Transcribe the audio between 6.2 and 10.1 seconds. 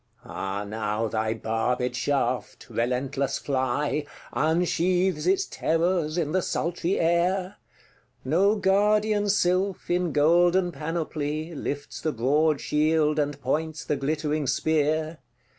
the sultry air! No guardian sylph,